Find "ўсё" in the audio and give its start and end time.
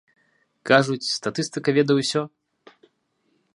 2.01-2.21